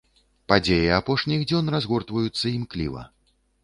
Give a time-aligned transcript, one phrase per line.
[0.51, 3.01] Падзеі апошніх дзён разгортваюцца імкліва.